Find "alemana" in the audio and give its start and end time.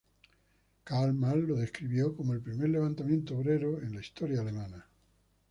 4.41-4.87